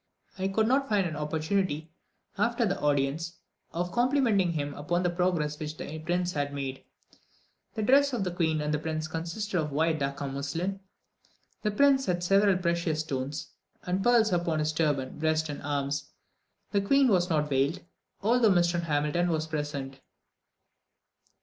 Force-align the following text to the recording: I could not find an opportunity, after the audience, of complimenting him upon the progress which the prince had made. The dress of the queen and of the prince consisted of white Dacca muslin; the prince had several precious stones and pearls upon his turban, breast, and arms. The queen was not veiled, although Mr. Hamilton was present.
I 0.39 0.47
could 0.47 0.67
not 0.67 0.89
find 0.89 1.05
an 1.05 1.15
opportunity, 1.15 1.91
after 2.35 2.65
the 2.65 2.79
audience, 2.81 3.37
of 3.71 3.91
complimenting 3.91 4.53
him 4.53 4.73
upon 4.73 5.03
the 5.03 5.11
progress 5.11 5.59
which 5.59 5.77
the 5.77 5.99
prince 5.99 6.31
had 6.31 6.55
made. 6.55 6.83
The 7.75 7.83
dress 7.83 8.11
of 8.11 8.23
the 8.23 8.31
queen 8.31 8.61
and 8.61 8.73
of 8.73 8.79
the 8.79 8.79
prince 8.81 9.07
consisted 9.07 9.59
of 9.59 9.71
white 9.71 9.99
Dacca 9.99 10.25
muslin; 10.27 10.79
the 11.61 11.69
prince 11.69 12.07
had 12.07 12.23
several 12.23 12.57
precious 12.57 13.01
stones 13.01 13.49
and 13.83 14.01
pearls 14.01 14.33
upon 14.33 14.57
his 14.57 14.73
turban, 14.73 15.19
breast, 15.19 15.49
and 15.49 15.61
arms. 15.61 16.09
The 16.71 16.81
queen 16.81 17.07
was 17.07 17.29
not 17.29 17.47
veiled, 17.47 17.81
although 18.23 18.49
Mr. 18.49 18.81
Hamilton 18.81 19.29
was 19.29 19.45
present. 19.45 19.99